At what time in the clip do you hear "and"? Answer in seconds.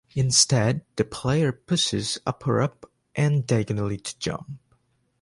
3.15-3.45